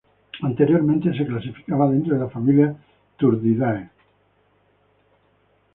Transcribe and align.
Anteriormente 0.41 1.13
se 1.15 1.27
clasificaba 1.27 1.87
dentro 1.87 2.15
de 2.15 2.21
la 2.21 2.27
familia 2.27 2.75
Turdidae. 3.17 3.91